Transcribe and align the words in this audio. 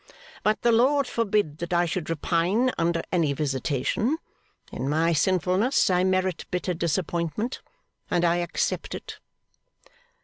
But 0.41 0.63
the 0.63 0.71
Lord 0.71 1.05
forbid 1.05 1.59
that 1.59 1.71
I 1.73 1.85
should 1.85 2.09
repine 2.09 2.71
under 2.75 3.03
any 3.11 3.33
visitation. 3.33 4.17
In 4.71 4.89
my 4.89 5.13
sinfulness 5.13 5.91
I 5.91 6.03
merit 6.03 6.45
bitter 6.49 6.73
disappointment, 6.73 7.61
and 8.09 8.25
I 8.25 8.37
accept 8.37 8.95
it. 8.95 9.19